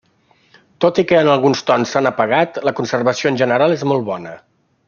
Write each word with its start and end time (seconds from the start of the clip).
Tot 0.85 1.01
i 1.03 1.05
que 1.11 1.19
alguns 1.33 1.61
tons 1.69 1.93
s'han 1.97 2.11
apagat, 2.13 2.59
la 2.71 2.75
conservació 2.83 3.33
en 3.35 3.41
general 3.45 3.77
és 3.81 3.89
molt 3.93 4.13
bona. 4.13 4.39